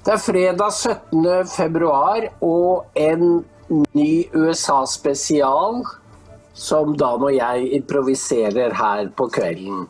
[0.00, 1.26] Det er fredag 17.
[1.44, 3.42] februar og en
[3.92, 5.82] ny USA-spesial
[6.56, 9.84] som Dan og jeg improviserer her på kvelden.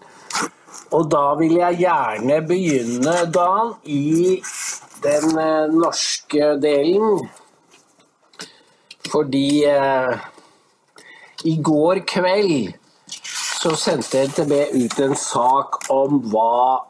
[0.90, 4.42] Og da vil jeg gjerne begynne, Dan, i
[5.06, 7.22] den eh, norske delen.
[9.14, 10.28] Fordi eh,
[11.46, 12.72] i går kveld
[13.62, 16.80] så sendte NTB ut en sak om hva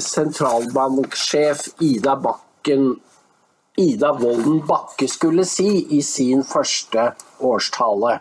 [0.00, 2.16] sentralbanksjef Ida
[2.60, 3.00] Bakken
[3.76, 8.18] Ida Wolden Bakke skulle si i sin første årstale.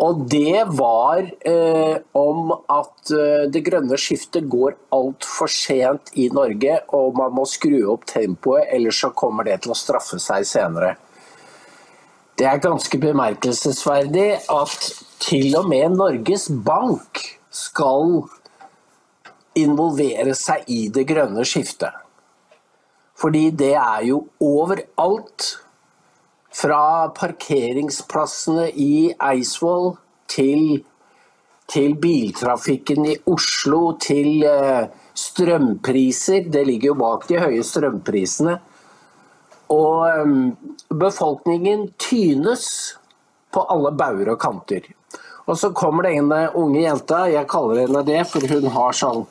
[0.00, 6.78] Og det var eh, om at eh, det grønne skiftet går altfor sent i Norge,
[6.96, 10.94] og man må skru opp tempoet, ellers så kommer det til å straffe seg senere.
[12.40, 17.20] Det er ganske bemerkelsesverdig at til og med Norges Bank
[17.52, 18.22] skal
[19.60, 21.92] involvere seg i det grønne skiftet.
[23.20, 25.56] Fordi det er jo overalt.
[26.50, 29.92] Fra parkeringsplassene i Eidsvoll
[30.26, 30.80] til,
[31.70, 36.48] til biltrafikken i Oslo, til eh, strømpriser.
[36.50, 38.56] Det ligger jo bak de høye strømprisene.
[39.70, 40.56] Og um,
[40.90, 42.66] befolkningen tynes
[43.54, 44.90] på alle bauger og kanter.
[45.46, 49.24] Og så kommer det en unge jenta, jeg kaller henne det, for hun har sånn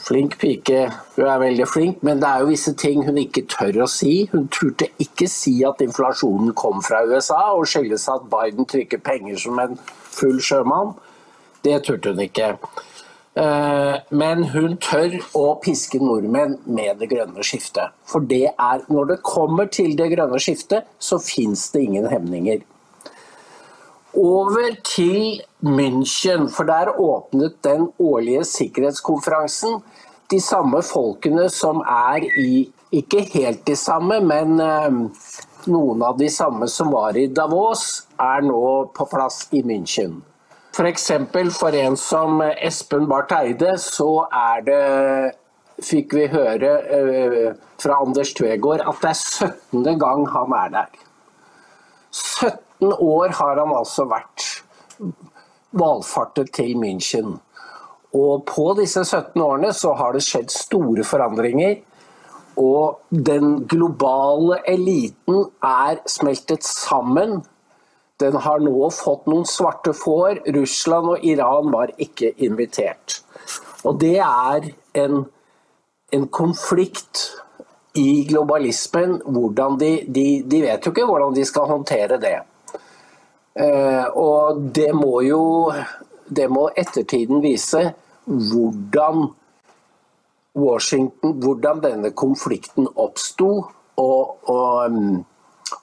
[0.00, 3.82] Flink pike, hun er veldig flink, men det er jo visse ting hun ikke tør
[3.84, 4.24] å si.
[4.32, 9.40] Hun turte ikke si at inflasjonen kom fra USA, og skyldes at Biden trykker penger
[9.44, 10.94] som en full sjømann.
[11.64, 12.54] Det turte hun ikke.
[13.34, 17.94] Eh, men hun tør å piske nordmenn med det grønne skiftet.
[18.06, 22.62] For det er, når det kommer til det grønne skiftet, så fins det ingen hemninger.
[24.16, 29.80] Over til München, for der åpnet den årlige sikkerhetskonferansen.
[30.30, 34.98] De samme folkene som er i Ikke helt de samme, men eh,
[35.66, 38.60] noen av de samme som var i Davos, er nå
[38.94, 40.20] på plass i München.
[40.74, 41.08] F.eks.
[41.32, 44.84] For, for en som Espen Barth Eide, så er det
[45.82, 49.98] Fikk vi høre uh, fra Anders Tvegård at det er 17.
[49.98, 51.00] gang han er der.
[52.14, 54.46] 17 år har han altså vært
[55.74, 57.38] valfartet til München.
[58.14, 61.80] Og på disse 17 årene så har det skjedd store forandringer.
[62.60, 67.40] Og den globale eliten er smeltet sammen.
[68.22, 70.44] Den har nå fått noen svarte får.
[70.54, 73.18] Russland og Iran var ikke invitert.
[73.82, 75.24] Og det er en,
[76.14, 77.26] en konflikt
[77.98, 79.18] i globalismen.
[79.80, 82.38] De, de, de vet jo ikke hvordan de skal håndtere det.
[83.54, 85.70] Eh, og det må jo
[86.26, 87.92] Det må ettertiden vise
[88.26, 89.28] hvordan
[90.58, 93.66] Washington Hvordan denne konflikten oppsto,
[93.96, 95.24] og, og um,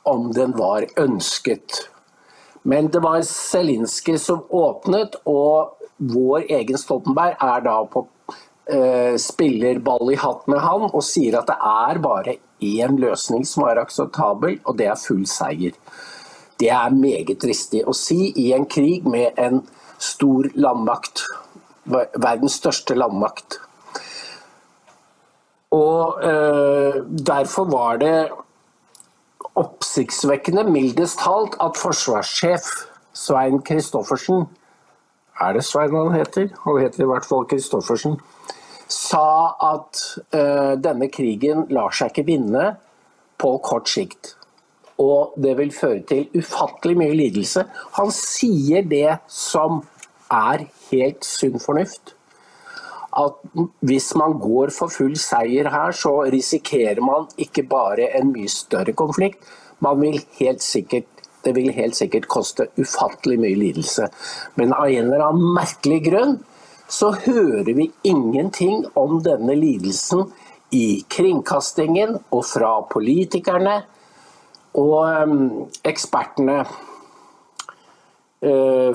[0.03, 1.89] om den var ønsket.
[2.63, 9.79] Men det var Zelinskyj som åpnet, og vår egen Stoltenberg er da på uh, spiller
[9.83, 13.81] ball i hatt med han og sier at det er bare én løsning som er
[13.81, 15.75] akseptabel, og det er full seier.
[16.61, 19.63] Det er meget dristig å si i en krig med en
[19.97, 21.23] stor landmakt.
[21.89, 23.57] Verdens største landmakt.
[25.73, 28.29] Og eh, derfor var det
[29.57, 32.67] oppsiktsvekkende, mildest talt, at forsvarssjef
[33.13, 34.45] Svein Christoffersen
[35.41, 36.51] Er det Svein han heter?
[36.63, 38.19] Han heter i hvert fall Christoffersen.
[38.91, 40.03] Sa at
[40.35, 42.67] eh, denne krigen lar seg ikke vinne
[43.41, 44.35] på kort sikt
[45.01, 47.65] og det vil føre til ufattelig mye lidelse.
[47.97, 49.81] Han sier det som
[50.31, 52.13] er helt sunn fornuft.
[53.17, 53.39] At
[53.83, 58.95] hvis man går for full seier her, så risikerer man ikke bare en mye større
[58.95, 59.41] konflikt,
[59.81, 61.09] man vil helt sikkert
[61.41, 64.05] det vil helt sikkert koste ufattelig mye lidelse.
[64.61, 66.35] Men av en eller annen merkelig grunn
[66.91, 70.27] så hører vi ingenting om denne lidelsen
[70.75, 73.79] i kringkastingen og fra politikerne
[74.77, 76.67] og um, ekspertene uh,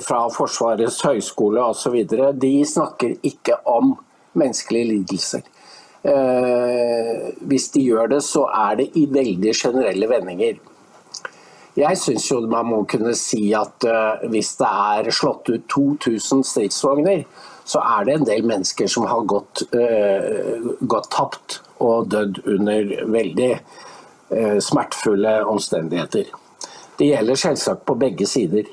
[0.01, 2.07] fra Forsvarets høgskole osv.
[2.41, 3.97] de snakker ikke om
[4.37, 5.41] menneskelige lidelser.
[6.07, 10.53] Uh, hvis de gjør det, så er det i veldig generelle vendinger.
[11.77, 16.43] Jeg syns jo man må kunne si at uh, hvis det er slått ut 2000
[16.43, 17.23] stridsvogner,
[17.67, 19.67] så er det en del mennesker som har gått,
[20.87, 23.59] gått tapt og dødd under veldig Eh,
[24.61, 26.31] smertefulle omstendigheter.
[26.97, 28.67] Det gjelder selvsagt på begge sider.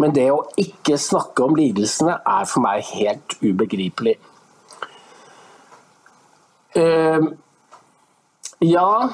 [0.00, 4.16] Men det å ikke snakke om lidelsene er for meg helt ubegripelig.
[6.76, 7.32] Eh,
[8.64, 9.10] Ja,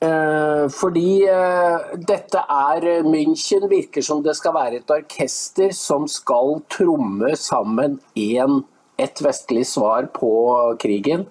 [0.00, 6.62] eh, fordi eh, dette er München virker som det skal være et orkester som skal
[6.72, 8.62] tromme sammen én,
[8.96, 10.30] et vestlig svar på
[10.80, 11.26] krigen.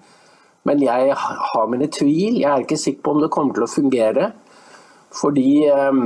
[0.68, 2.42] Men jeg har mine tvil.
[2.42, 4.32] Jeg er ikke sikker på om det kommer til å fungere.
[5.16, 6.02] Fordi eh,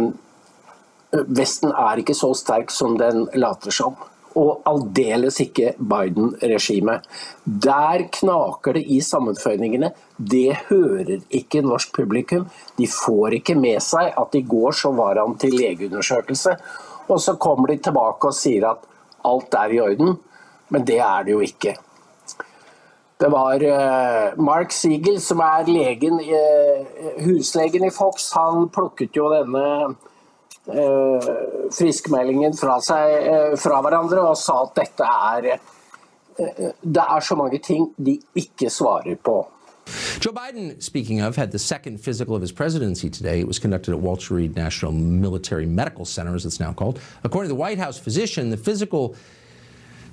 [1.28, 3.98] Vesten er ikke så sterk som den later som
[4.40, 7.08] og aldeles ikke Biden-regimet.
[7.44, 9.92] Der knaker det i sammenføyningene.
[10.16, 12.48] Det hører ikke norsk publikum.
[12.78, 16.56] De får ikke med seg at i går så var han til legeundersøkelse,
[17.12, 18.88] og så kommer de tilbake og sier at
[19.28, 20.16] alt er i orden,
[20.72, 21.76] men det er det jo ikke.
[23.22, 29.30] Det var uh, Mark Siegel, som er legen, uh, huslegen i Fox, han plukket jo
[29.30, 29.68] denne
[30.68, 31.30] Eh,
[31.74, 37.36] friskmeldingen fra, seg, eh, fra hverandre og sa at dette er eh, Det er så
[37.36, 39.48] mange ting de ikke svarer på.
[40.22, 43.40] Joe Biden, speaking of, had the second physical of his presidency today.
[43.40, 47.00] It was conducted at Walter Reed National Military Medical Center, as it's now called.
[47.24, 49.16] According to the White House physician, the physical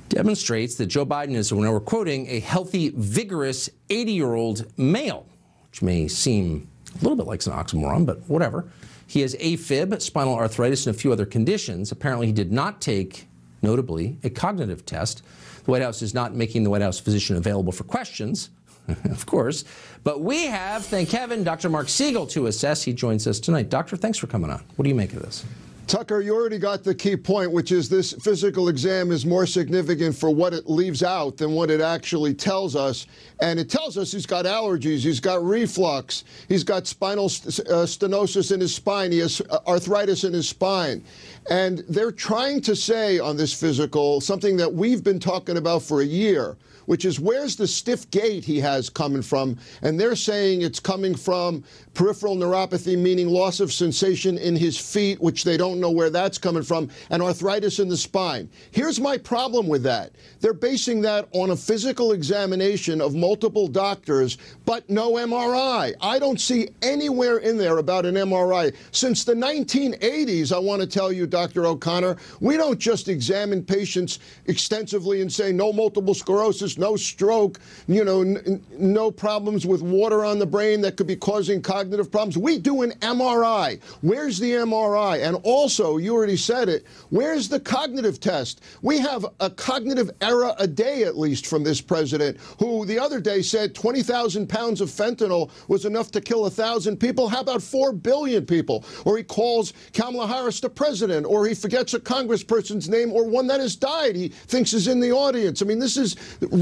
[0.08, 5.26] demonstrates that Joe Biden is, when we're quoting, a healthy, vigorous 80 year old male,
[5.70, 8.69] which may seem a little bit like an oxymoron, but whatever.
[9.06, 11.90] He has AFib, spinal arthritis, and a few other conditions.
[11.93, 13.26] Apparently, he did not take,
[13.62, 15.22] notably, a cognitive test.
[15.64, 18.50] The White House is not making the White House physician available for questions,
[19.05, 19.64] of course.
[20.05, 21.70] But we have, thank heaven, Dr.
[21.70, 22.82] Mark Siegel to assess.
[22.82, 23.70] He joins us tonight.
[23.70, 24.62] Doctor, thanks for coming on.
[24.76, 25.44] What do you make of this?
[25.88, 30.14] Tucker, you already got the key point, which is this physical exam is more significant
[30.14, 33.06] for what it leaves out than what it actually tells us.
[33.40, 38.52] And it tells us he's got allergies, he's got reflux, he's got spinal uh, stenosis
[38.52, 41.02] in his spine, he has uh, arthritis in his spine.
[41.49, 46.02] And they're trying to say on this physical something that we've been talking about for
[46.02, 46.58] a year
[46.88, 49.58] which is where's the stiff gait he has coming from?
[49.82, 51.62] And they're saying it's coming from
[51.93, 56.38] peripheral neuropathy, meaning loss of sensation in his feet, which they don't know where that's
[56.38, 58.49] coming from, and arthritis in the spine.
[58.70, 60.12] Here's my problem with that.
[60.40, 65.93] They're basing that on a physical examination of multiple doctors, but no MRI.
[66.00, 68.75] I don't see anywhere in there about an MRI.
[68.93, 71.67] Since the 1980s, I want to tell you, Dr.
[71.67, 78.05] O'Connor, we don't just examine patients extensively and say no multiple sclerosis, no stroke, you
[78.05, 78.23] know,
[78.71, 82.39] no problems with water on the brain that could be causing cognitive problems.
[82.39, 83.81] We do an MRI.
[84.01, 85.23] Where's the MRI?
[85.27, 88.63] And also, you already said it, where's the cognitive test?
[88.83, 93.21] We have a cognitive error a day at least from this president, who the other
[93.21, 97.29] day said 20,000 pounds of fentanyl was enough to kill a thousand people.
[97.29, 98.85] How about 4 billion people?
[99.05, 103.47] Or he calls Kamala Harris the president, or he forgets a congressperson's name, or one
[103.49, 105.63] that has died he thinks is in the audience.
[105.63, 106.17] I mean, this is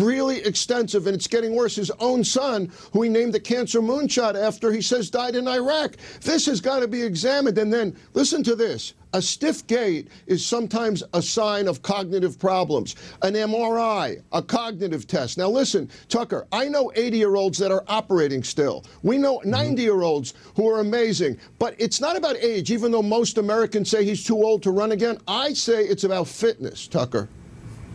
[0.06, 1.76] really extensive, and it's getting worse.
[1.76, 5.96] His own son, who he named the cancer moonshot after, he says died in Iraq.
[6.22, 7.58] This has got to be examined.
[7.58, 8.94] And then, listen to this.
[9.12, 12.96] A stiff gait is sometimes a sign of cognitive problems.
[13.22, 15.38] An MRI, a cognitive test.
[15.38, 18.84] Now, listen, Tucker, I know 80 year olds that are operating still.
[19.02, 19.50] We know mm-hmm.
[19.50, 21.38] 90 year olds who are amazing.
[21.58, 24.92] But it's not about age, even though most Americans say he's too old to run
[24.92, 25.18] again.
[25.26, 27.28] I say it's about fitness, Tucker.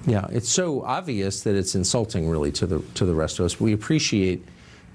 [0.08, 3.60] Yeah, it's so obvious that it's insulting, really, to the to the rest of us.
[3.60, 4.44] We appreciate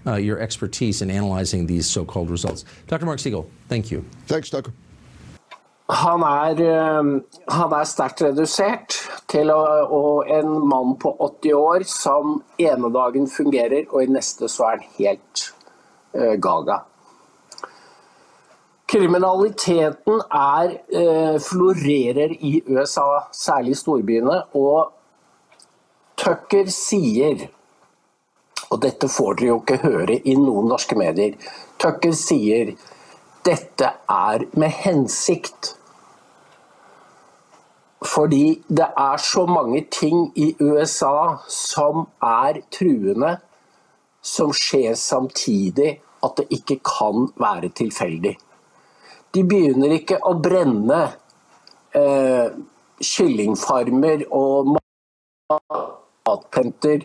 [0.06, 2.64] uh, your expertise in analyzing these so-called results.
[2.86, 3.06] Dr.
[3.06, 4.04] Mark Siegel, thank you.
[4.26, 4.72] Thanks, Tucker.
[5.88, 8.96] Han er, eh, han er sterkt redusert
[9.30, 14.50] til å, og en mann på 80 år som ene dagen fungerer, og i neste
[14.50, 15.44] så er han helt
[16.18, 16.80] uh, gaga.
[18.90, 24.95] Kriminaliteten er, uh, florerer i USA, særlig i storbyene, og
[26.16, 27.48] Tucker sier
[28.70, 31.36] og dette får dere jo ikke høre i noen norske medier.
[31.78, 32.72] Tucker sier
[33.46, 35.74] dette er med hensikt.
[38.06, 43.36] Fordi det er så mange ting i USA som er truende,
[44.22, 45.92] som skjer samtidig
[46.26, 48.34] at det ikke kan være tilfeldig.
[49.34, 51.00] De begynner ikke å brenne
[51.94, 52.50] eh,
[52.98, 54.76] kyllingfarmer og
[56.26, 57.04] matpenter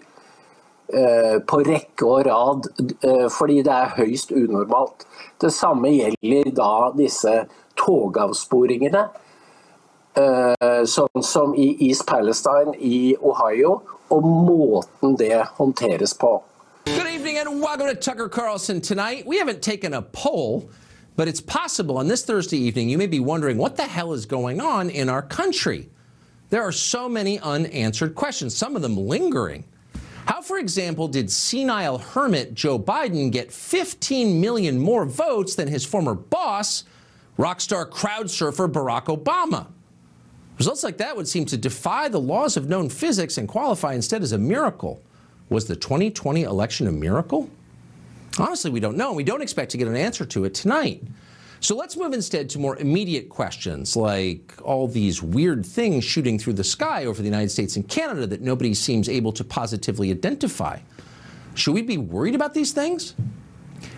[0.94, 2.70] eh, på rekke og rad
[3.04, 5.06] eh, fordi det er høyst unormalt.
[5.42, 7.42] Det samme gjelder da disse
[7.80, 9.10] togavsporingene.
[10.12, 13.78] Uh, sånn som i East Palestine i Ohio,
[14.12, 16.34] og måten det håndteres på.
[16.86, 19.26] Good evening and welcome to Tucker Carlson tonight.
[19.26, 20.70] We haven't taken a poll,
[21.16, 24.26] but it's possible on this Thursday evening you may be wondering what the hell is
[24.26, 25.88] going on in our country.
[26.52, 29.64] There are so many unanswered questions, some of them lingering.
[30.26, 35.86] How, for example, did senile hermit Joe Biden get 15 million more votes than his
[35.86, 36.84] former boss,
[37.38, 39.68] rock star crowd surfer Barack Obama?
[40.58, 44.22] Results like that would seem to defy the laws of known physics and qualify instead
[44.22, 45.02] as a miracle.
[45.48, 47.50] Was the 2020 election a miracle?
[48.38, 51.02] Honestly, we don't know, and we don't expect to get an answer to it tonight.
[51.62, 56.54] So let's move instead to more immediate questions like all these weird things shooting through
[56.54, 60.80] the sky over the United States and Canada that nobody seems able to positively identify.
[61.54, 63.14] Should we be worried about these things?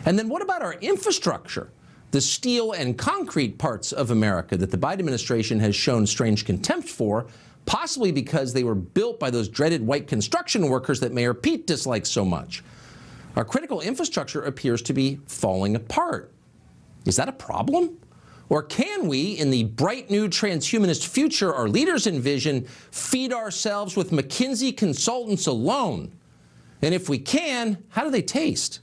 [0.05, 1.69] And then what about our infrastructure?
[2.11, 6.89] The steel and concrete parts of America that the Biden administration has shown strange contempt
[6.89, 7.27] for,
[7.65, 12.09] possibly because they were built by those dreaded white construction workers that Mayor Pete dislikes
[12.09, 12.61] so much.
[13.37, 16.29] Our critical infrastructure appears to be falling apart.
[17.05, 17.97] Is that a problem?
[18.49, 24.11] Or can we, in the bright new transhumanist future our leaders envision, feed ourselves with
[24.11, 26.11] McKinsey consultants alone?
[26.81, 28.81] And if we can, how do they taste?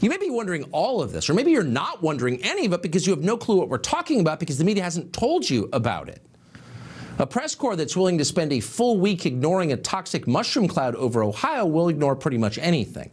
[0.00, 2.82] You may be wondering all of this, or maybe you're not wondering any of it
[2.82, 5.68] because you have no clue what we're talking about because the media hasn't told you
[5.72, 6.22] about it.
[7.18, 10.96] A press corps that's willing to spend a full week ignoring a toxic mushroom cloud
[10.96, 13.10] over Ohio will ignore pretty much anything.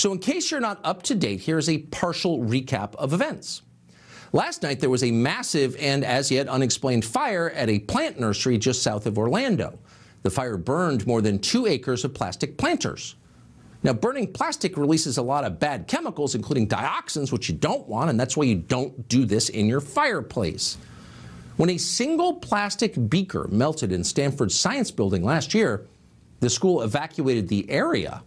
[0.00, 3.60] So in case you're not up to date, here's a partial recap of events.
[4.32, 8.56] Last night, there was a massive and as yet unexplained fire at a plant nursery
[8.56, 9.78] just south of Orlando.
[10.22, 13.16] The fire burned more than two acres of plastic planters.
[13.82, 18.08] Now, burning plastic releases a lot of bad chemicals, including dioxins, which you don't want,
[18.08, 20.78] and that's why you don't do this in your fireplace.
[21.58, 25.86] When a single plastic beaker melted in Stanford's science building last year,
[26.40, 28.22] the school evacuated the area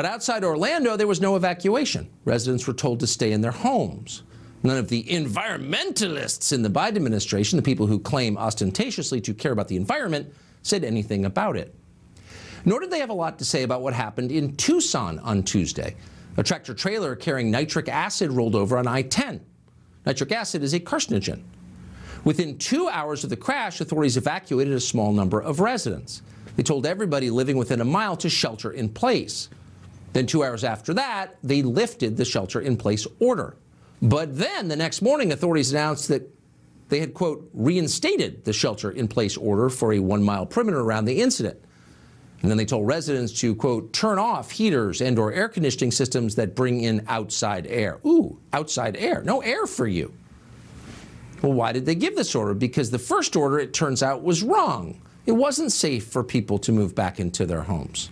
[0.00, 2.08] but outside Orlando, there was no evacuation.
[2.24, 4.22] Residents were told to stay in their homes.
[4.62, 9.52] None of the environmentalists in the Biden administration, the people who claim ostentatiously to care
[9.52, 11.74] about the environment, said anything about it.
[12.64, 15.94] Nor did they have a lot to say about what happened in Tucson on Tuesday.
[16.38, 19.38] A tractor trailer carrying nitric acid rolled over on I 10.
[20.06, 21.42] Nitric acid is a carcinogen.
[22.24, 26.22] Within two hours of the crash, authorities evacuated a small number of residents.
[26.56, 29.50] They told everybody living within a mile to shelter in place.
[30.12, 33.56] Then two hours after that, they lifted the shelter in place order.
[34.02, 36.28] But then the next morning, authorities announced that
[36.88, 41.04] they had, quote, reinstated the shelter in place order for a one mile perimeter around
[41.04, 41.60] the incident.
[42.42, 46.34] And then they told residents to, quote, turn off heaters and or air conditioning systems
[46.36, 48.00] that bring in outside air.
[48.06, 49.22] Ooh, outside air.
[49.22, 50.12] No air for you.
[51.42, 52.54] Well, why did they give this order?
[52.54, 55.00] Because the first order, it turns out, was wrong.
[55.26, 58.10] It wasn't safe for people to move back into their homes.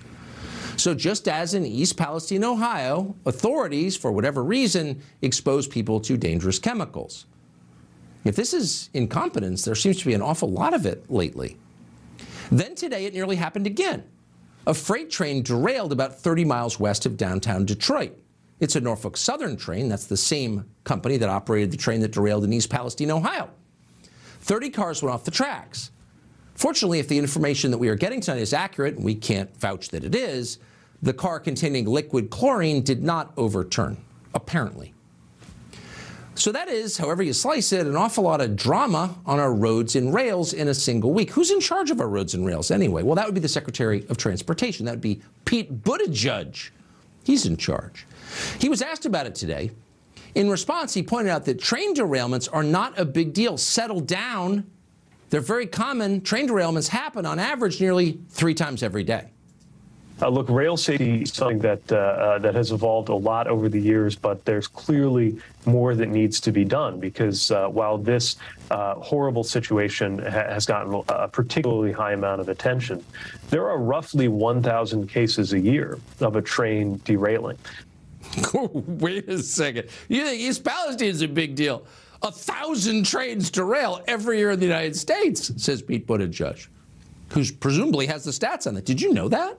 [0.78, 6.60] So just as in East Palestine, Ohio, authorities, for whatever reason, expose people to dangerous
[6.60, 7.26] chemicals.
[8.24, 11.56] If this is incompetence, there seems to be an awful lot of it lately.
[12.52, 14.04] Then today it nearly happened again.
[14.68, 18.16] A freight train derailed about 30 miles west of downtown Detroit.
[18.60, 19.88] It's a Norfolk Southern train.
[19.88, 23.50] That's the same company that operated the train that derailed in East Palestine, Ohio.
[24.42, 25.90] 30 cars went off the tracks.
[26.54, 29.90] Fortunately, if the information that we are getting tonight is accurate, and we can't vouch
[29.90, 30.58] that it is,
[31.02, 33.96] the car containing liquid chlorine did not overturn,
[34.34, 34.94] apparently.
[36.34, 39.96] So that is, however you slice it, an awful lot of drama on our roads
[39.96, 41.30] and rails in a single week.
[41.30, 43.02] Who's in charge of our roads and rails anyway?
[43.02, 44.86] Well, that would be the Secretary of Transportation.
[44.86, 46.70] That would be Pete Buttigieg.
[47.24, 48.06] He's in charge.
[48.60, 49.72] He was asked about it today.
[50.36, 53.56] In response, he pointed out that train derailments are not a big deal.
[53.56, 54.70] Settle down.
[55.30, 56.20] They're very common.
[56.20, 59.30] Train derailments happen on average nearly three times every day.
[60.20, 63.68] Uh, look, rail safety is something that uh, uh, that has evolved a lot over
[63.68, 68.36] the years, but there's clearly more that needs to be done because uh, while this
[68.72, 73.04] uh, horrible situation ha- has gotten a particularly high amount of attention,
[73.50, 77.58] there are roughly 1,000 cases a year of a train derailing.
[78.54, 79.88] Wait a second.
[80.08, 81.86] You think East Palestine is a big deal?
[82.22, 86.70] A thousand trains derail every year in the United States, says Pete Buttigieg, judge,
[87.28, 88.84] who presumably has the stats on it.
[88.84, 89.58] Did you know that?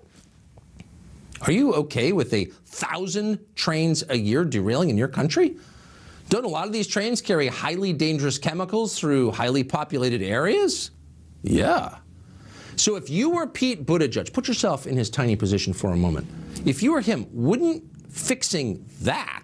[1.42, 5.58] Are you okay with a thousand trains a year derailing in your country?
[6.30, 10.92] Don't a lot of these trains carry highly dangerous chemicals through highly populated areas?
[11.42, 11.98] Yeah.
[12.76, 16.28] So if you were Pete Buttigieg, put yourself in his tiny position for a moment.
[16.66, 19.44] If you were him, wouldn't fixing that,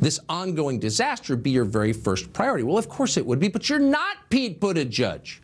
[0.00, 2.64] this ongoing disaster, be your very first priority?
[2.64, 5.40] Well, of course it would be, but you're not Pete Buttigieg.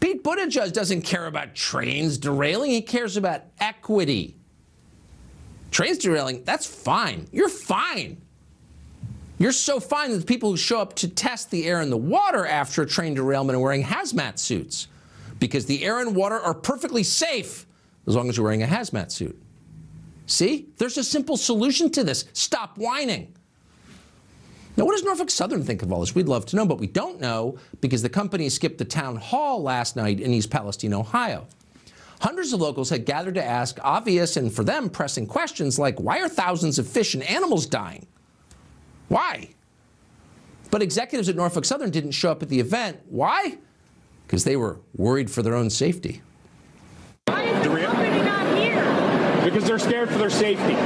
[0.00, 4.36] Pete Buttigieg doesn't care about trains derailing, he cares about equity.
[5.72, 7.26] Trains derailing, that's fine.
[7.32, 8.20] You're fine.
[9.38, 11.96] You're so fine that the people who show up to test the air and the
[11.96, 14.86] water after a train derailment are wearing hazmat suits
[15.40, 17.66] because the air and water are perfectly safe
[18.06, 19.36] as long as you're wearing a hazmat suit.
[20.26, 20.68] See?
[20.76, 22.26] There's a simple solution to this.
[22.34, 23.34] Stop whining.
[24.76, 26.14] Now, what does Norfolk Southern think of all this?
[26.14, 29.62] We'd love to know, but we don't know because the company skipped the town hall
[29.62, 31.46] last night in East Palestine, Ohio.
[32.22, 36.20] Hundreds of locals had gathered to ask obvious and for them pressing questions like why
[36.20, 38.06] are thousands of fish and animals dying?
[39.08, 39.48] Why?
[40.70, 43.00] But executives at Norfolk Southern didn't show up at the event.
[43.08, 43.58] Why?
[44.24, 46.22] Because they were worried for their own safety.
[47.26, 49.42] Why is the company not here?
[49.44, 50.76] because they're scared for their safety.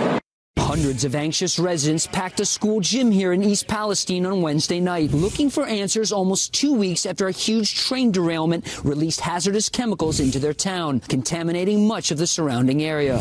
[0.59, 5.13] Hundreds of anxious residents packed a school gym here in East Palestine on Wednesday night,
[5.13, 10.39] looking for answers almost two weeks after a huge train derailment released hazardous chemicals into
[10.39, 13.21] their town, contaminating much of the surrounding area.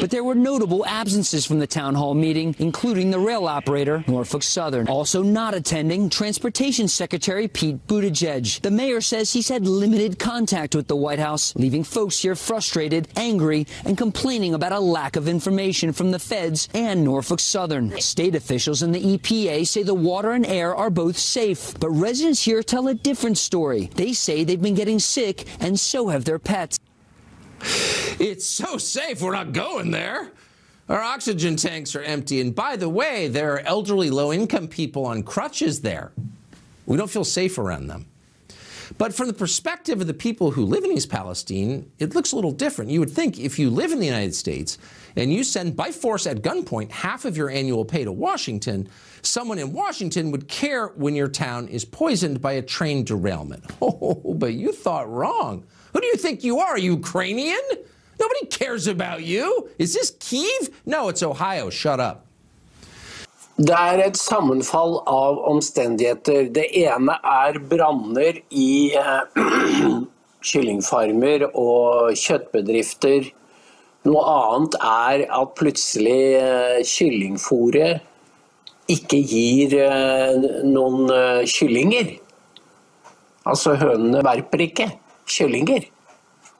[0.00, 4.42] But there were notable absences from the town hall meeting, including the rail operator, Norfolk
[4.42, 4.88] Southern.
[4.88, 8.60] Also not attending, Transportation Secretary Pete Buttigieg.
[8.60, 13.08] The mayor says he's had limited contact with the White House, leaving folks here frustrated,
[13.16, 17.98] angry, and complaining about a lack of information from the feds and Norfolk Southern.
[18.00, 22.42] State officials and the EPA say the water and air are both safe, but residents
[22.42, 23.90] here tell a different story.
[23.94, 26.78] They say they've been getting sick, and so have their pets.
[28.18, 30.30] It's so safe, we're not going there.
[30.88, 32.40] Our oxygen tanks are empty.
[32.40, 36.12] And by the way, there are elderly, low income people on crutches there.
[36.86, 38.06] We don't feel safe around them.
[38.96, 42.36] But from the perspective of the people who live in East Palestine, it looks a
[42.36, 42.90] little different.
[42.90, 44.78] You would think if you live in the United States
[45.16, 48.88] and you send by force at gunpoint half of your annual pay to Washington,
[49.22, 53.64] someone in Washington would care when your town is poisoned by a train derailment.
[53.82, 55.64] Oh, but you thought wrong.
[55.92, 56.78] Who do you think you are?
[56.78, 57.60] Ukrainian?
[58.18, 59.68] Nobody cares about you.
[59.78, 60.70] Is this Kiev?
[60.84, 61.70] No, it's Ohio.
[61.70, 62.22] Shut up.
[63.56, 66.50] Det er et sammenfall av omstendigheter.
[66.52, 69.22] Det ene er branner i eh,
[70.48, 73.30] kyllingfarmer og kjøttbedrifter.
[74.06, 78.04] Noe annet er at plutselig eh, kyllingfôret
[78.92, 82.12] ikke gir eh, noen eh, kyllinger.
[83.48, 84.90] Altså hønene verper ikke
[85.30, 85.88] kyllinger.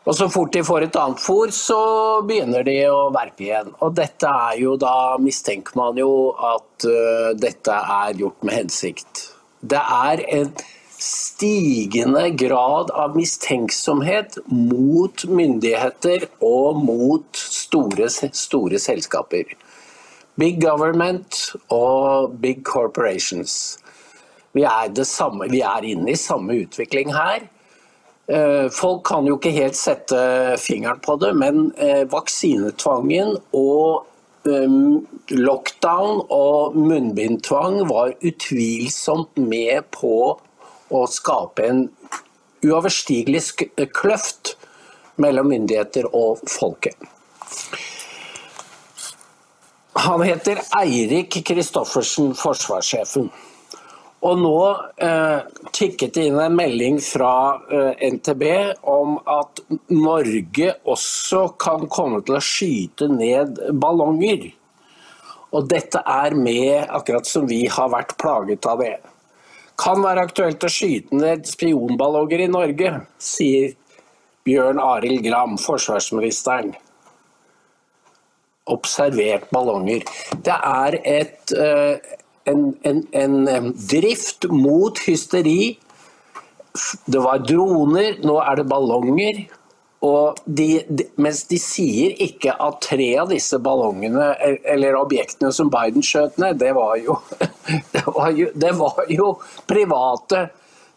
[0.07, 1.81] Og så fort de får et annet fôr, så
[2.27, 3.73] begynner de å verpe igjen.
[3.83, 9.25] Og dette er jo da mistenker man jo at uh, dette er gjort med hensikt.
[9.67, 10.53] Det er en
[10.97, 19.51] stigende grad av mistenksomhet mot myndigheter og mot store, store selskaper.
[20.39, 23.77] Big government og big corporations.
[24.55, 27.51] Vi er, samme, vi er inne i samme utvikling her.
[28.27, 30.19] Eh, Folk kan jo ikke helt sette
[30.59, 34.07] fingeren på det, men eh, vaksinetvangen og
[34.51, 34.77] eh,
[35.31, 40.17] lockdown og munnbindtvang var utvilsomt med på
[40.91, 41.85] å skape en
[42.67, 43.45] uoverstigelig
[43.95, 44.57] kløft
[45.23, 46.99] mellom myndigheter og folket.
[49.97, 53.31] Han heter Eirik Kristoffersen, forsvarssjefen.
[54.27, 54.59] Og nå
[55.07, 55.41] eh,
[55.77, 57.33] tikket det inn en melding fra
[57.71, 58.43] eh, NTB
[58.91, 59.61] om at
[59.93, 64.49] Norge også kan komme til å skyte ned ballonger.
[65.55, 68.97] Og dette er med, akkurat som vi har vært plaget av det.
[69.79, 73.77] Kan være aktuelt å skyte ned spionballonger i Norge, sier
[74.47, 76.75] Bjørn Arild Gram, forsvarsministeren.
[78.75, 80.03] Observert ballonger.
[80.43, 85.77] Det er et eh, en, en, en drift mot hysteri.
[87.07, 89.47] Det var droner, nå er det ballonger.
[90.07, 94.29] Og de, de, mens de sier ikke at tre av disse ballongene,
[94.69, 97.17] eller objektene som Biden skjøt ned, det var jo,
[97.95, 99.31] det var jo, det var jo
[99.67, 100.43] private,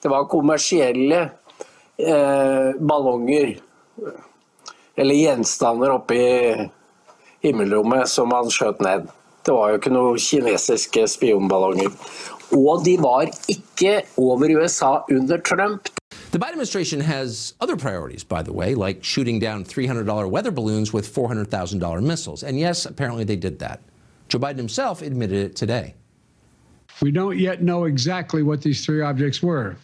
[0.04, 1.22] det var kommersielle
[1.98, 3.56] eh, ballonger.
[5.00, 6.68] Eller gjenstander oppe i
[7.48, 9.08] himmelrommet som han skjøt ned.
[9.50, 11.90] Det var jo ikke noen kinesiske spionballonger.
[12.54, 15.90] Og de var ikke over USA under Trump.
[16.32, 20.94] The Biden administration has other priorities, by the way, like shooting down $300 weather balloons
[20.94, 22.44] with $400,000 missiles.
[22.44, 23.80] And yes, apparently they did that.
[24.28, 25.96] Joe Biden himself admitted it today.
[27.02, 29.78] We don't yet know exactly what these three objects were,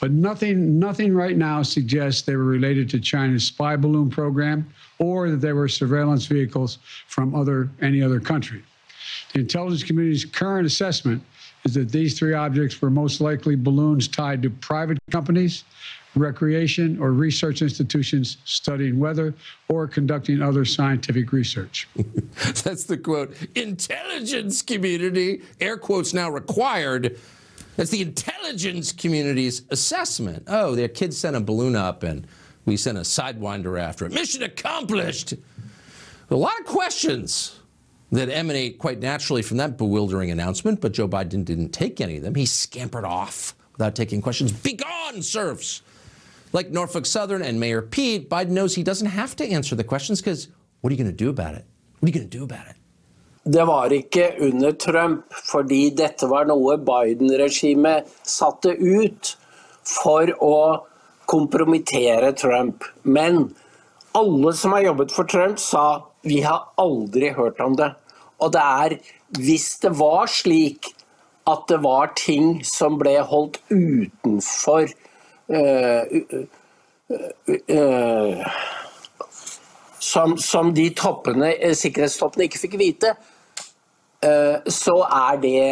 [0.00, 4.64] but nothing, nothing right now suggests they were related to China's spy balloon program
[5.00, 8.62] or that they were surveillance vehicles from other, any other country.
[9.32, 11.22] The intelligence community's current assessment
[11.64, 15.64] is that these three objects were most likely balloons tied to private companies,
[16.14, 19.34] recreation or research institutions studying weather
[19.68, 21.88] or conducting other scientific research.
[22.62, 23.34] That's the quote.
[23.54, 27.18] Intelligence community, air quotes now required.
[27.76, 30.44] That's the intelligence community's assessment.
[30.46, 32.26] Oh, their kids sent a balloon up and
[32.66, 34.12] We sent a sidewinder after it.
[34.12, 35.34] Mission accomplished.
[36.30, 37.58] A lot of questions
[38.12, 42.22] that emanate quite naturally from that bewildering announcement, but Joe Biden didn't take any of
[42.22, 42.34] them.
[42.34, 44.52] He scampered off without taking questions.
[44.52, 45.82] Begone, serfs!
[46.52, 50.20] Like Norfolk Southern and Mayor Pete, Biden knows he doesn't have to answer the questions
[50.20, 50.48] because
[50.82, 51.64] what are you going to do about it?
[51.98, 52.76] What are you going to do about it?
[53.44, 59.32] Det var ikke under Trump, fordi dette var noe Biden-regimet satte ut
[59.82, 60.58] for å
[61.26, 62.84] kompromittere Trump.
[63.02, 63.48] Men
[64.14, 67.90] alle som har jobbet for Trump, sa vi har aldri hørt om det.
[68.42, 68.96] Og det er
[69.38, 70.92] hvis det var slik
[71.48, 74.86] at det var ting som ble holdt utenfor
[75.50, 76.46] øh, øh,
[77.68, 78.44] øh,
[80.02, 83.14] som, som de toppene, eh, sikkerhetstoppene ikke fikk vite,
[84.22, 85.66] eh, så er det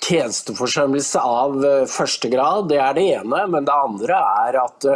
[0.00, 2.70] tjenesteforsømmelse av eh, første grad.
[2.72, 3.42] Det er det ene.
[3.52, 4.88] Men det andre er at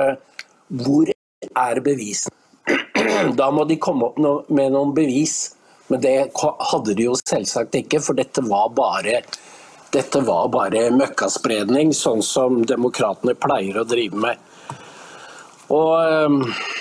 [0.85, 1.13] hvor
[1.45, 2.41] er bevisene?
[3.41, 4.17] Da må de komme opp
[4.49, 5.55] med noen bevis.
[5.93, 6.15] Men det
[6.71, 9.21] hadde de jo selvsagt ikke, for dette var bare
[9.95, 14.41] dette var bare møkkaspredning, sånn som demokratene pleier å drive med.
[15.71, 16.73] Og eh,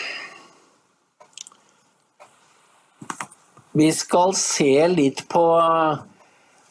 [3.74, 5.44] Vi skal se litt på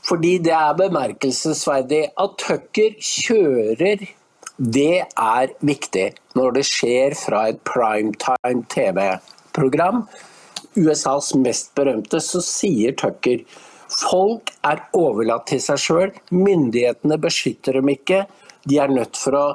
[0.07, 4.03] Fordi det er bemerkelsesverdig at Tucker kjører.
[4.59, 10.03] Det er viktig når det skjer fra et primetime TV-program.
[10.79, 13.45] USAs mest berømte, så sier Tucker
[13.93, 16.15] folk er overlatt til seg sjøl.
[16.33, 18.25] Myndighetene beskytter dem ikke.
[18.69, 19.47] De er nødt for å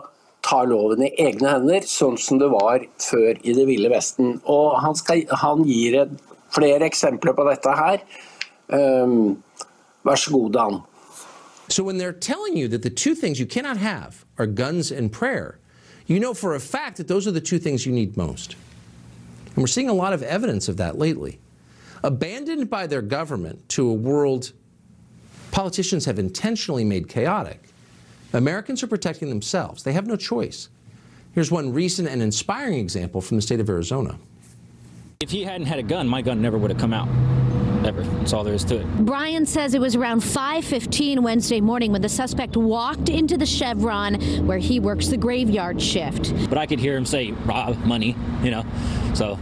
[0.46, 4.38] ta loven i egne hender, sånn som det var før i det ville Vesten.
[4.46, 6.04] Og han, skal, han gir
[6.56, 8.06] flere eksempler på dette her.
[8.68, 9.38] Um,
[10.08, 10.80] vær så god, Dan.
[11.70, 15.12] So when they're telling you that the two things you cannot have are guns and
[15.12, 15.60] prayer,
[16.06, 18.56] you know for a fact that those are the two things you need most.
[19.58, 21.40] And we're seeing a lot of evidence of that lately.
[22.04, 24.54] Abandoned by their government to a world
[25.50, 27.64] politicians have intentionally made chaotic,
[28.34, 29.82] Americans are protecting themselves.
[29.82, 30.70] They have no choice.
[31.34, 34.20] Here's one recent and inspiring example from the state of Arizona.
[35.22, 37.10] If he hadn't had a gun, my gun never would have come out.
[37.88, 38.02] Ever.
[38.02, 38.86] That's all there is to it.
[39.06, 44.16] Brian says it was around 5:15 Wednesday morning when the suspect walked into the Chevron
[44.46, 46.34] where he works the graveyard shift.
[46.50, 48.66] But I could hear him say, rob money, you know.
[49.14, 49.40] So,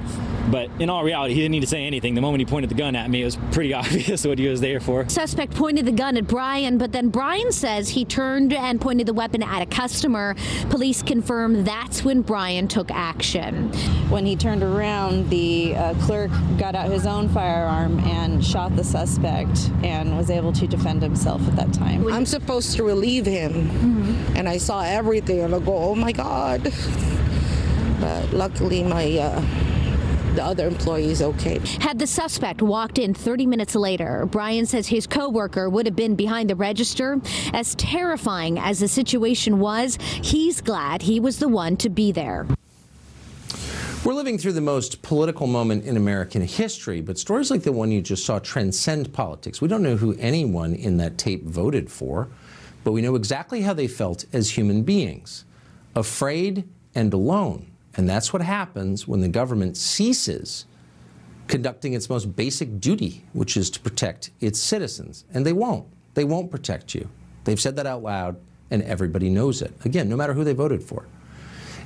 [0.52, 2.16] but in all reality, he didn't need to say anything.
[2.16, 4.62] The moment he pointed the gun at me, it was pretty obvious what he was
[4.62, 5.08] there for.
[5.10, 9.14] Suspect pointed the gun at Brian, but then Brian says he turned and pointed the
[9.14, 10.36] weapon at a customer.
[10.70, 13.72] Police confirm that's when Brian took action.
[14.10, 18.84] When he turned around, the uh, clerk got out his own firearm and shot the
[18.84, 22.08] suspect and was able to defend himself at that time.
[22.12, 23.70] I'm supposed to relieve him,
[24.36, 26.72] and I saw everything, and I go, "Oh my God!"
[28.00, 29.42] But luckily, my uh,
[30.36, 31.60] the other employee is okay.
[31.80, 36.16] Had the suspect walked in 30 minutes later, Brian says his coworker would have been
[36.16, 37.20] behind the register.
[37.54, 42.46] As terrifying as the situation was, he's glad he was the one to be there.
[44.04, 47.90] We're living through the most political moment in American history, but stories like the one
[47.90, 49.62] you just saw transcend politics.
[49.62, 52.28] We don't know who anyone in that tape voted for,
[52.84, 55.44] but we know exactly how they felt as human beings
[55.96, 57.72] afraid and alone.
[57.98, 60.66] And that's what happens when the government ceases
[61.48, 65.26] conducting its most basic duty, which is to protect its citizens.
[65.34, 65.88] And they won't.
[66.14, 67.10] They won't protect you.
[67.44, 68.38] They've said that out loud,
[68.72, 69.74] and everybody knows it.
[69.86, 71.06] Again, no matter who they voted for.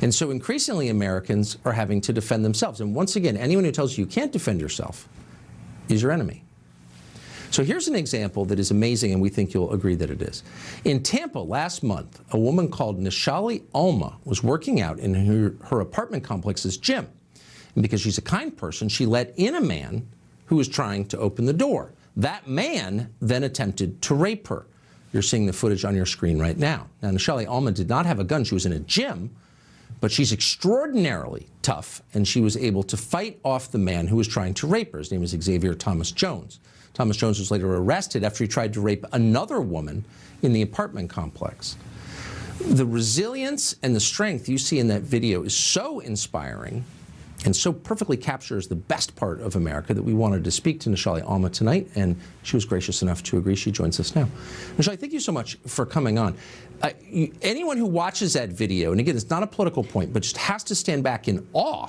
[0.01, 2.79] And so increasingly, Americans are having to defend themselves.
[2.79, 5.09] And once again, anyone who tells you you can't defend yourself
[5.89, 6.43] is your enemy.
[7.51, 10.43] So here's an example that is amazing, and we think you'll agree that it is.
[10.85, 15.79] In Tampa last month, a woman called Nishali Alma was working out in her, her
[15.79, 17.07] apartment complex's gym.
[17.73, 20.07] And because she's a kind person, she let in a man
[20.45, 21.91] who was trying to open the door.
[22.15, 24.65] That man then attempted to rape her.
[25.11, 26.87] You're seeing the footage on your screen right now.
[27.01, 28.43] Now, Nishali Alma did not have a gun.
[28.43, 29.35] She was in a gym,
[30.01, 34.27] but she's extraordinarily tough, and she was able to fight off the man who was
[34.27, 34.99] trying to rape her.
[34.99, 36.59] His name is Xavier Thomas Jones.
[36.99, 40.03] Thomas Jones was later arrested after he tried to rape another woman
[40.41, 41.77] in the apartment complex.
[42.59, 46.83] The resilience and the strength you see in that video is so inspiring
[47.45, 50.89] and so perfectly captures the best part of America that we wanted to speak to
[50.89, 53.55] Nishali Alma tonight, and she was gracious enough to agree.
[53.55, 54.27] She joins us now.
[54.75, 56.35] Nishali, thank you so much for coming on.
[56.81, 60.23] Uh, you, anyone who watches that video, and again, it's not a political point, but
[60.23, 61.87] just has to stand back in awe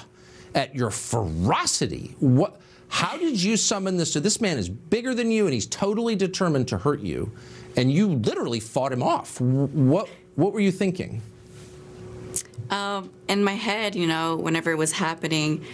[0.55, 2.15] at your ferocity.
[2.21, 2.61] What?
[2.91, 4.13] How did you summon this?
[4.13, 7.33] So this man is bigger than you, and he's totally determined to hurt you,
[7.77, 9.41] and you literally fought him off.
[9.41, 10.09] What?
[10.35, 11.23] What were you thinking?
[12.71, 15.65] Um, in my head, you know, whenever it was happening,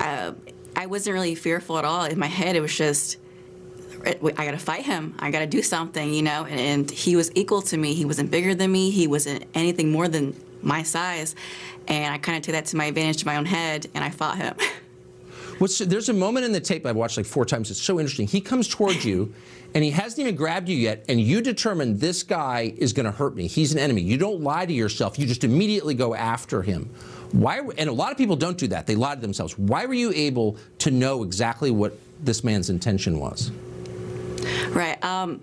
[0.00, 0.32] uh,
[0.74, 2.04] I wasn't really fearful at all.
[2.04, 3.18] In my head, it was just,
[4.04, 5.14] I got to fight him.
[5.18, 6.44] I got to do something, you know.
[6.44, 7.94] And, and he was equal to me.
[7.94, 8.90] He wasn't bigger than me.
[8.90, 11.34] He wasn't anything more than my size.
[11.86, 14.10] And I kind of took that to my advantage to my own head, and I
[14.10, 14.56] fought him.
[15.58, 17.70] What's, there's a moment in the tape I've watched like four times.
[17.70, 18.26] It's so interesting.
[18.26, 19.32] He comes towards you,
[19.74, 23.12] and he hasn't even grabbed you yet, and you determine this guy is going to
[23.12, 23.46] hurt me.
[23.46, 24.02] He's an enemy.
[24.02, 25.18] You don't lie to yourself.
[25.18, 26.90] You just immediately go after him.
[27.32, 27.60] Why?
[27.78, 28.86] And a lot of people don't do that.
[28.86, 29.58] They lie to themselves.
[29.58, 33.50] Why were you able to know exactly what this man's intention was?
[34.68, 35.02] Right.
[35.02, 35.40] Um,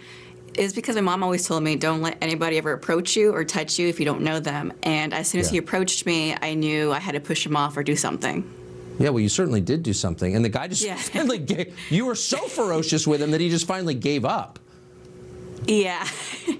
[0.55, 3.79] it's because my mom always told me don't let anybody ever approach you or touch
[3.79, 4.71] you if you don't know them.
[4.83, 5.53] And as soon as Yeah.
[5.53, 8.47] he approached me, I knew I had to push him off or do something.
[8.99, 10.95] Yeah, well, you certainly did do something, and the guy just Yeah.
[10.97, 11.77] finally gave.
[11.89, 14.59] You were so ferocious with him that he just finally gave up.
[15.65, 16.07] Yeah.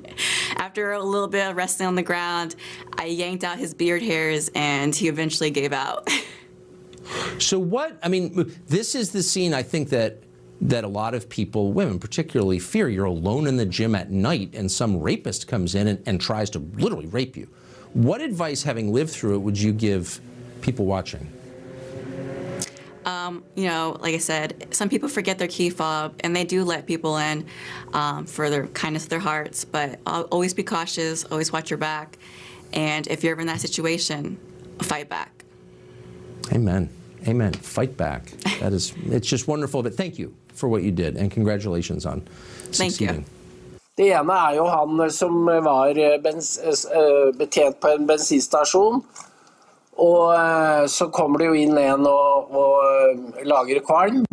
[0.58, 2.56] After a little bit of wrestling on the ground,
[2.98, 6.10] I yanked out his beard hairs and he eventually gave out.
[7.38, 8.00] So what?
[8.02, 10.24] I mean, this is the scene I think that
[10.62, 12.88] that a lot of people, women particularly, fear.
[12.88, 16.50] You're alone in the gym at night, and some rapist comes in and, and tries
[16.52, 17.50] to literally rape you.
[17.92, 20.22] What advice, having lived through it, would you give
[20.62, 21.28] people watching?
[23.06, 26.64] Um, you know, like I said, some people forget their key fob and they do
[26.64, 27.46] let people in
[27.94, 31.78] um, for their kindness of their hearts, but al- always be cautious, always watch your
[31.78, 32.18] back.
[32.74, 34.38] And if you're ever in that situation,
[34.82, 35.44] fight back.
[36.52, 36.90] Amen.
[37.28, 37.54] Amen.
[37.54, 38.32] Fight back.
[38.60, 38.94] That is.
[39.06, 39.84] It's just wonderful.
[39.84, 42.22] But thank you for what you did, and congratulations on
[42.72, 43.08] Thank you.
[43.08, 43.26] succeeding.
[43.96, 49.04] Det ene er jo han som var eh, bens, eh, betjent på en bensinstasjon.
[50.02, 54.24] Og eh, så kommer det jo inn en og, og eh, lager kvalm.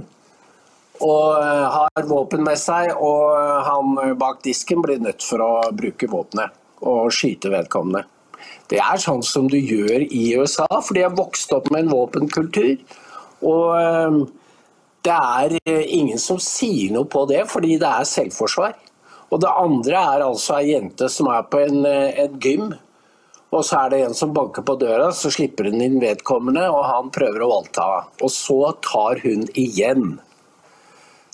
[1.00, 6.08] Og eh, har våpen med seg, og han bak disken blir nødt for å bruke
[6.10, 8.06] våpenet og skyte vedkommende.
[8.70, 11.92] Det er sånn som du gjør i USA, for de har vokst opp med en
[11.92, 12.78] våpenkultur.
[13.44, 14.28] Og
[15.04, 18.78] det er ingen som sier noe på det, fordi det er selvforsvar.
[19.28, 22.70] Og det andre er altså ei jente som er på en, en gym.
[23.50, 26.84] Og så er det en som banker på døra, så slipper hun inn vedkommende, og
[26.86, 27.86] han prøver å voldta.
[28.22, 30.20] Og så tar hun igjen.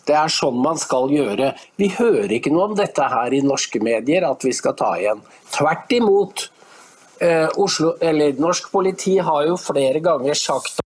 [0.06, 1.50] Det er sånn man skal gjøre.
[1.76, 5.20] Vi hører ikke noe om dette her i norske medier, at vi skal ta igjen.
[5.52, 6.46] Tvert imot.
[7.20, 10.80] Eh, Oslo, eller norsk politi har jo flere ganger sagt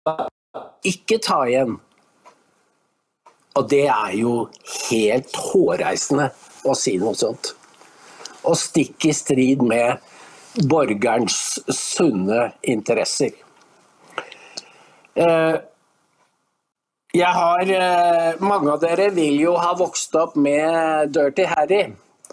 [0.86, 1.76] ikke ta igjen.
[3.58, 4.34] Og det er jo
[4.88, 6.30] helt hårreisende
[6.64, 7.52] å si noe sånt.
[8.46, 9.98] Og stikk i strid med
[10.54, 13.34] borgerens sunne interesser.
[15.14, 15.56] Eh,
[17.12, 21.88] Jeg har eh, Mange av dere vil jo ha vokst opp med Dirty Harry.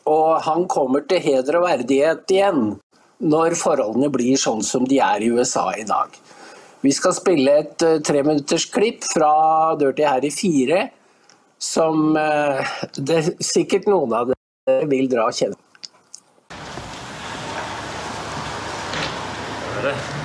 [0.05, 2.77] Og han kommer til heder og verdighet igjen
[3.17, 6.13] når forholdene blir sånn som de er i USA i dag.
[6.85, 9.31] Vi skal spille et uh, treminuttersklipp fra
[9.81, 10.83] Dirty Harry 4,
[11.57, 15.57] som eh, det, sikkert noen av dere vil dra kjenne.
[19.87, 20.16] det.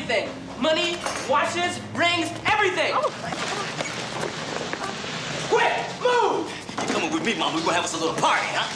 [0.00, 0.96] Everything money,
[1.28, 2.92] watches, rings, everything.
[2.94, 3.10] Oh.
[5.48, 6.52] Quick, move!
[6.80, 7.54] You coming with me, Mom?
[7.54, 8.68] We're gonna have us a little party, huh?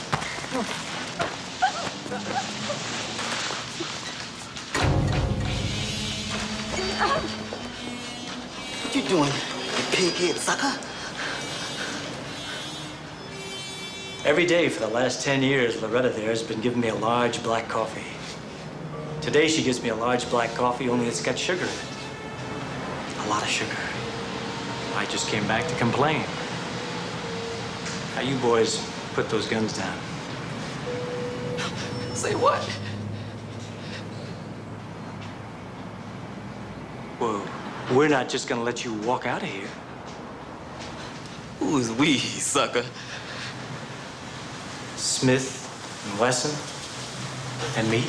[8.82, 10.78] What you doing, you pighead sucker?
[14.26, 17.42] Every day for the last 10 years, Loretta there has been giving me a large
[17.42, 18.13] black coffee.
[19.24, 21.84] Today, she gives me a large black coffee, only it's got sugar in it.
[23.20, 23.74] A lot of sugar.
[24.96, 26.22] I just came back to complain.
[28.14, 29.96] Now, you boys put those guns down.
[32.14, 32.62] Say what?
[37.18, 37.96] Whoa.
[37.96, 39.70] We're not just gonna let you walk out of here.
[41.60, 42.84] Who's we, sucker?
[44.96, 46.52] Smith and Wesson
[47.78, 48.04] and me.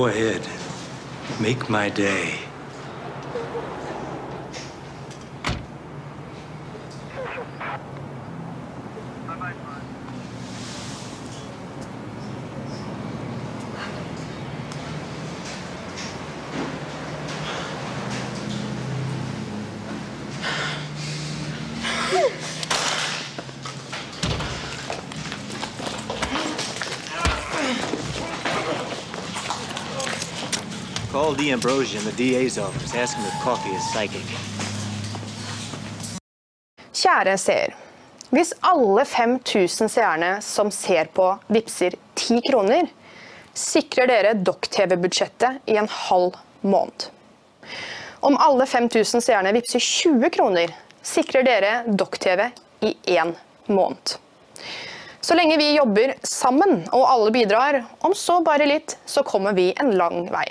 [0.00, 0.40] Go ahead.
[1.42, 2.38] Make my day.
[31.40, 31.52] D.
[31.52, 32.94] Ambrosian, the DA's office.
[32.94, 34.26] Ask if coffee is psychic.
[36.92, 37.76] Kjære seer.
[38.30, 42.90] Hvis alle 5000 seerne som ser på, vippser 10 kroner,
[43.56, 47.08] sikrer dere Dokk-TV-budsjettet i en halv måned.
[48.20, 52.50] Om alle 5000 seerne vippser 20 kroner, sikrer dere Dokk-TV
[52.84, 53.32] i én
[53.66, 54.18] måned.
[55.20, 59.70] Så lenge vi jobber sammen og alle bidrar, om så bare litt, så kommer vi
[59.80, 60.50] en lang vei.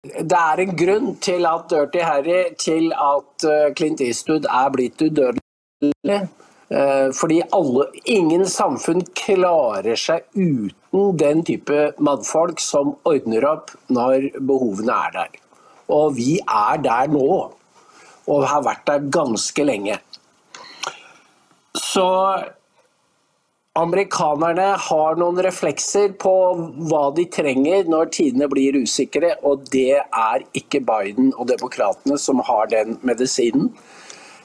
[0.00, 5.02] Det er en grunn til at Dirty Harry, til at eh, Clint Eastwood er blitt
[5.04, 6.20] udødelig.
[6.72, 14.30] Eh, Fordi alle, ingen samfunn klarer seg uten den type mannfolk som ordner opp når
[14.40, 15.36] behovene er der.
[15.92, 17.28] Og vi er der nå,
[18.24, 19.98] og har vært der ganske lenge.
[21.76, 22.08] Så
[23.80, 26.32] amerikanerne har noen reflekser på
[26.90, 32.42] hva de trenger når tidene blir usikre, og det er ikke Biden og demokratene som
[32.46, 33.70] har den medisinen.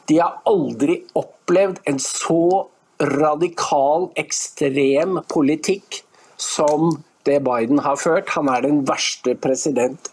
[0.10, 2.68] De har aldri opplevd en så
[3.02, 6.02] radikal, ekstrem politikk
[6.38, 8.30] som det Biden har ført.
[8.38, 10.12] Han er den verste president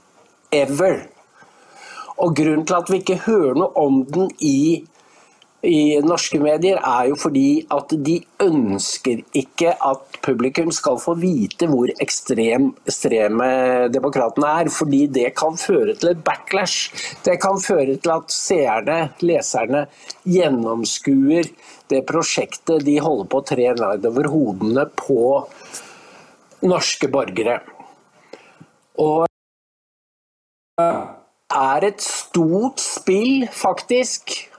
[0.52, 1.04] ever.
[2.16, 4.82] Og grunnen til at vi ikke hører noe om den i
[5.62, 11.68] i norske medier, er jo fordi at de ønsker ikke at publikum skal få vite
[11.70, 13.50] hvor ekstrem, ekstreme
[13.94, 14.70] demokratene er.
[14.74, 16.90] Fordi det kan føre til et backlash.
[17.22, 19.86] Det kan føre til at seerne, leserne,
[20.26, 21.52] gjennomskuer
[21.92, 25.20] det prosjektet de holder på å tre ned over hodene på
[26.66, 27.60] norske borgere.
[29.02, 29.26] Og
[31.52, 34.51] er et stort spill, faktisk, eh,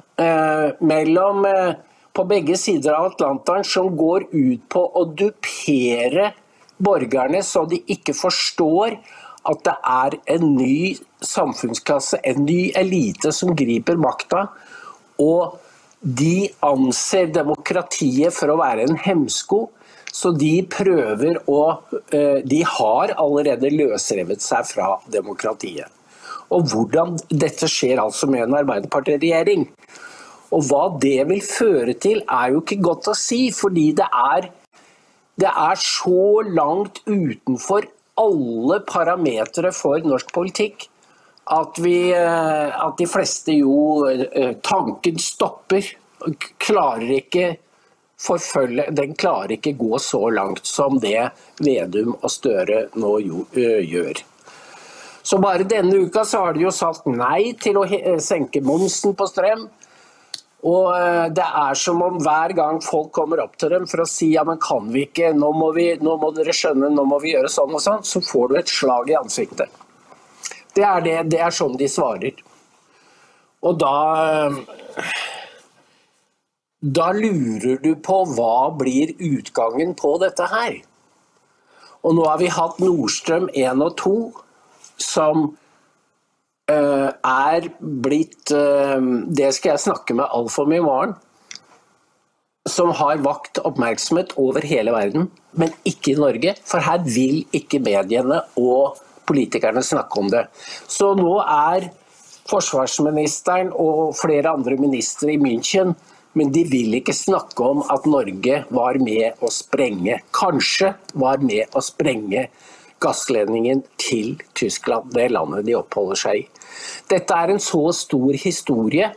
[0.80, 1.74] mellom eh,
[2.14, 6.32] på begge sider av Atlanteren som går ut på å dupere
[6.78, 9.00] borgerne så de ikke forstår
[9.44, 14.46] at det er en ny samfunnsklasse, en ny elite som griper makta.
[15.20, 15.58] Og
[16.00, 19.66] de anser demokratiet for å være en hemsko.
[20.14, 21.62] Så de prøver å
[22.14, 25.90] eh, De har allerede løsrevet seg fra demokratiet.
[26.54, 29.66] Og hvordan dette skjer altså med en Arbeiderparti-regjering.
[30.54, 34.50] Og hva det vil føre til, er jo ikke godt å si, fordi det er,
[35.42, 37.90] det er så langt utenfor
[38.22, 40.88] alle parametere for norsk politikk
[41.46, 45.90] at, vi, eh, at de fleste jo eh, Tanken stopper.
[46.62, 47.48] Klarer ikke
[48.24, 54.22] forfølge Den klarer ikke gå så langt som det Vedum og Støre nå jo, gjør.
[55.24, 57.84] Så bare denne uka så har de jo sagt nei til å
[58.24, 59.68] senke momsen på strøm.
[60.64, 64.08] Og eh, det er som om hver gang folk kommer opp til dem for å
[64.08, 67.20] si ja, men kan vi ikke, nå må, vi, nå må dere skjønne, nå må
[67.24, 69.82] vi gjøre sånn og sånn, så får du et slag i ansiktet.
[70.74, 72.40] Det er, det, det er sånn de svarer.
[73.64, 75.12] Og da eh,
[76.84, 80.82] Da lurer du på hva blir utgangen på dette her.
[82.04, 84.16] Og nå har vi hatt Nordstrøm 1 og 2,
[85.00, 85.46] som
[86.72, 91.16] er blitt eh, Det skal jeg snakke med Alf om i morgen.
[92.70, 95.28] Som har vakt oppmerksomhet over hele verden,
[95.60, 96.54] men ikke i Norge.
[96.64, 100.46] For her vil ikke mediene og politikerne snakke om det.
[100.88, 101.90] Så nå er
[102.48, 105.94] forsvarsministeren og flere andre ministre i München,
[106.34, 110.22] men de vil ikke snakke om at Norge var med å sprenge.
[110.34, 112.48] Kanskje var med å sprenge
[113.04, 116.48] gassledningen til Tyskland, det landet de oppholder seg i.
[117.12, 119.12] Dette er en så stor historie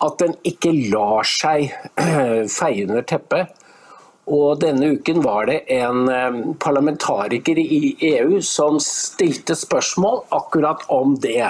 [0.00, 1.70] at den ikke lar seg
[2.58, 3.56] feie under teppet.
[4.30, 11.48] Og denne uken var det en parlamentariker i EU som stilte spørsmål akkurat om det.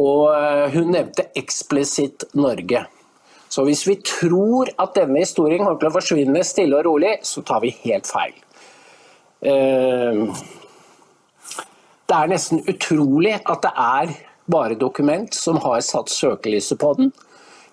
[0.00, 2.86] Og eh, hun nevnte eksplisitt Norge.
[3.50, 7.42] Så hvis vi tror at denne historien kommer til å forsvinne stille og rolig, så
[7.46, 8.36] tar vi helt feil.
[9.42, 10.26] Eh,
[12.10, 14.14] Det er nesten utrolig at det er
[14.50, 17.12] bare dokument som har satt søkelyset på den.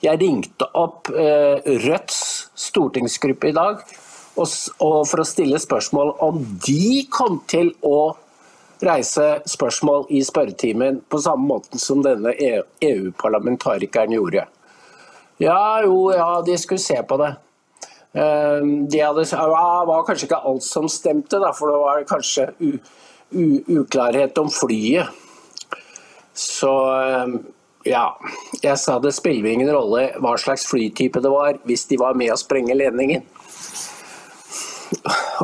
[0.06, 3.82] Jeg ringte opp eh, Rødts stortingsgruppe i dag
[4.38, 6.38] for å stille spørsmål om
[6.68, 8.14] de kom til å
[8.86, 14.46] reise spørsmål i spørretimen på samme måte som denne E- EU-parlamentarikeren gjorde.
[15.42, 17.32] Ja, jo, ja, de skulle se på det.
[17.34, 22.08] Eh, De hadde, ja, det var kanskje ikke alt som stemte, da, for det var
[22.10, 22.48] kanskje
[23.78, 25.12] uklarhet om flyet.
[26.38, 27.38] Så eh,
[27.90, 28.06] ja,
[28.62, 32.34] jeg sa det spiller ingen rolle hva slags flytype det var, hvis de var med
[32.34, 33.26] å sprenge ledningen.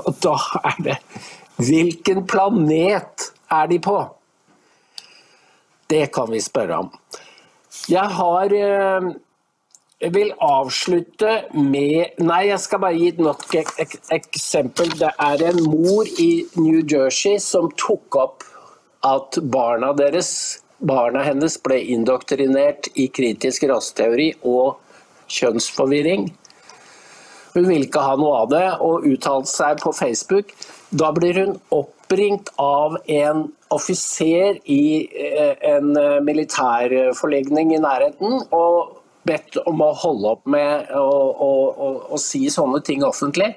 [0.04, 1.00] Og da er det
[1.64, 3.98] Hvilken planet er de på?
[5.90, 6.90] Det kan vi spørre om.
[7.92, 9.12] Jeg har eh,
[10.04, 14.90] Jeg vil avslutte med Nei, jeg skal bare gi et nok ek ek eksempel.
[15.00, 18.44] Det er en mor i New Jersey som tok opp
[19.08, 20.34] at barna deres
[20.84, 24.82] Barna hennes ble indoktrinert i kritisk raseteori og
[25.32, 26.26] kjønnsforvirring.
[27.54, 30.52] Hun vil ikke ha noe av det og uttalte seg på Facebook.
[30.92, 39.00] Da blir hun oppringt av en offiser i eh, en militærforligning militærforlegning i nærheten og
[39.28, 43.54] bedt om å holde opp med å, si sånne ting offentlig.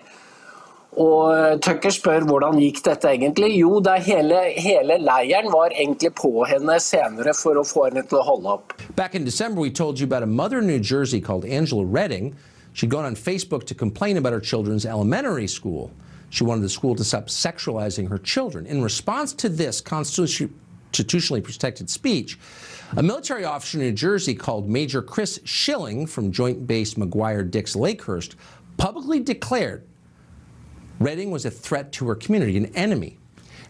[0.96, 3.50] Og eh, Tucker spør hvordan gikk dette egentlig.
[3.58, 8.22] Jo, det hele, hele leiren var egentlig på henne senere for å få henne til
[8.22, 8.72] å holde opp.
[8.96, 12.34] Back in December, we told you about a mother in New Jersey called Angela Redding.
[12.72, 15.90] She'd gone on Facebook to complain about her children's elementary school.
[16.30, 18.66] She wanted the school to stop sexualizing her children.
[18.66, 20.50] In response to this constitu-
[20.87, 22.39] constitutionally protected speech,
[22.97, 27.74] a military officer in New Jersey called Major Chris Schilling from Joint Base McGuire Dix
[27.74, 28.34] Lakehurst
[28.76, 29.84] publicly declared
[30.99, 33.18] Redding was a threat to her community, an enemy.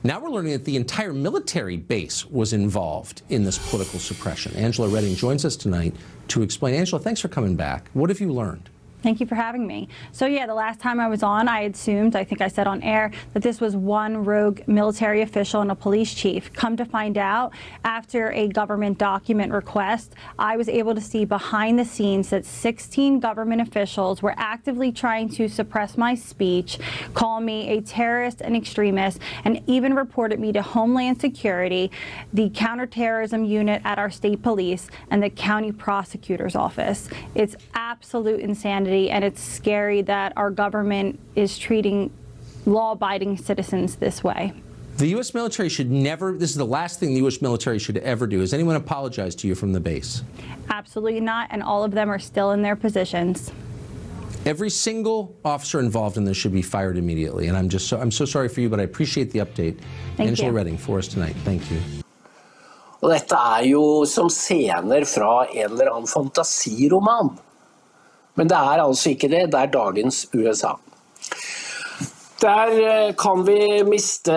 [0.05, 4.55] Now we're learning that the entire military base was involved in this political suppression.
[4.55, 5.97] Angela Redding joins us tonight
[6.29, 6.75] to explain.
[6.75, 7.89] Angela, thanks for coming back.
[7.95, 8.71] What have you learned?
[9.07, 9.87] Thank you for having me.
[10.11, 12.83] So yeah, the last time I was on, I assumed, I think I said on
[12.83, 16.53] air, that this was one rogue military official and a police chief.
[16.55, 17.53] Come to find out,
[17.85, 23.21] after a government document request, I was able to see behind the scenes that 16
[23.21, 26.77] government officials were actively trying to suppress my speech,
[27.15, 31.93] call me a terrorist and extremist, and even reported me to Homeland Security,
[32.33, 37.09] the counterterrorism unit at our state police, and the county prosecutor's office.
[37.37, 42.11] It's absolute insanity, and it's scary that our government is treating
[42.65, 44.53] law abiding citizens this way.
[44.97, 45.35] The U.S.
[45.35, 47.43] military should never, this is the last thing the U.S.
[47.43, 48.41] military should ever do.
[48.41, 50.23] Has anyone apologized to you from the base?
[50.71, 53.53] Absolutely not, and all of them are still in their positions.
[54.47, 57.49] Every single officer involved in this should be fired immediately.
[57.49, 59.77] And I'm just so, I'm so sorry for you, but I appreciate the update.
[60.17, 60.57] Thank Angela you.
[60.57, 61.35] Redding for us tonight.
[61.45, 61.79] Thank you.
[63.03, 67.37] Og dette er jo som scener fra en eller annen fantasiroman.
[68.37, 69.47] Men det er altså ikke det.
[69.53, 70.77] Det er dagens USA.
[72.41, 74.37] Der eh, kan vi miste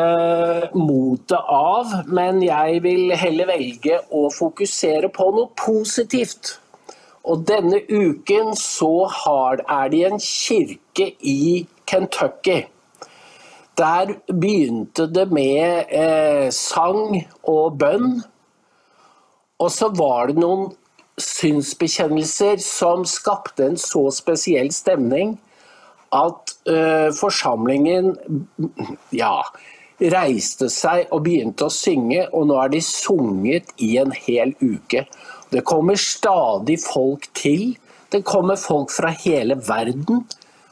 [0.74, 6.56] motet av, men jeg vil heller velge å fokusere på noe positivt.
[7.28, 12.62] Og denne uken så har, er det en kirke i Kentucky.
[13.80, 18.22] Der begynte det med eh, sang og bønn.
[19.60, 20.70] Og så var det noen
[21.24, 25.38] synsbekjennelser som skapte en så spesiell stemning
[26.16, 28.16] at uh, forsamlingen
[29.14, 29.34] ja,
[30.00, 35.06] reiste seg og begynte å synge, og nå er de sunget i en hel uke.
[35.50, 37.76] Det kommer stadig folk til.
[38.10, 40.24] Det kommer folk fra hele verden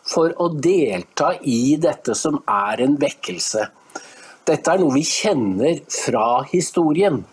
[0.07, 3.67] for å delta i dette som er en vekkelse.
[4.47, 7.25] Dette er noe vi kjenner fra historien.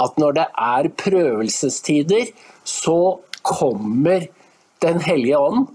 [0.00, 2.30] At når det er prøvelsestider,
[2.64, 4.28] så kommer
[4.84, 5.68] Den hellige ånd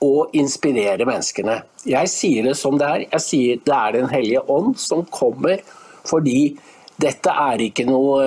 [0.00, 1.58] og inspirerer menneskene.
[1.84, 3.02] Jeg sier det som det er.
[3.10, 5.60] Jeg sier det er Den hellige ånd som kommer
[6.06, 6.56] fordi
[6.96, 8.22] dette er ikke noe,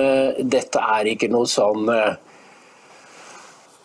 [0.46, 2.18] dette er ikke noe sånn eh,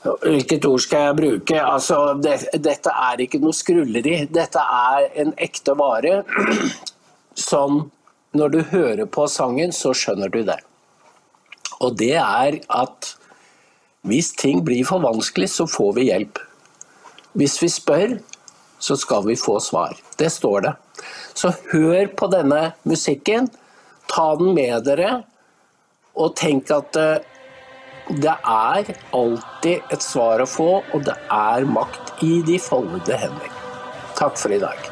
[0.06, 1.56] Hvilket ord skal jeg bruke?
[1.58, 4.20] Altså, det, dette er ikke noe skrulleri.
[4.30, 6.20] Dette er en ekte vare.
[7.34, 7.88] Som
[8.38, 10.60] når du hører på sangen, så skjønner du det.
[11.82, 13.16] Og det er at
[14.06, 16.40] hvis ting blir for vanskelig, så får vi hjelp.
[17.36, 18.18] Hvis vi spør,
[18.80, 19.96] så skal vi få svar.
[20.20, 20.74] Det står det.
[21.34, 23.50] Så hør på denne musikken,
[24.12, 25.24] ta den med dere,
[26.16, 27.26] og tenk at eh,
[28.22, 33.50] det er alltid et svar å få, og det er makt i de foldede hender.
[34.16, 34.92] Takk for i dag.